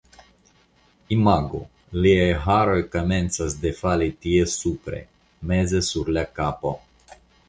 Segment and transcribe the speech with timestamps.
[1.15, 1.59] Imagu,
[2.05, 5.03] liaj haroj komencas defali tie supre,
[5.53, 6.73] meze sur la kapo.